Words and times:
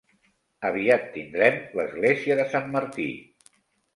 Aviat 0.69 1.03
tindrem 1.17 1.59
l'església 1.79 2.37
de 2.39 2.45
Sant 2.55 2.73
Martí. 2.77 3.09